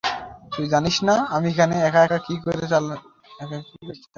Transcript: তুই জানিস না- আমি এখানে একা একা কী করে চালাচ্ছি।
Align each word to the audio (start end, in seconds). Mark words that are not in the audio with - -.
তুই 0.53 0.65
জানিস 0.73 0.95
না- 1.07 1.15
আমি 1.35 1.47
এখানে 1.53 1.75
একা 1.87 1.99
একা 2.03 2.19
কী 2.25 2.35
করে 2.43 2.63
চালাচ্ছি। 2.71 3.75